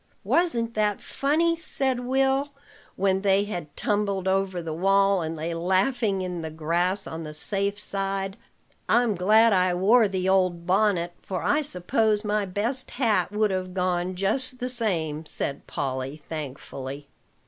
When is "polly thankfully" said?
15.67-17.07